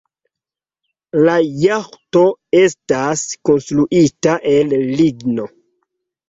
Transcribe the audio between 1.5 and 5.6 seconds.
jaĥto estas konstruita el ligno.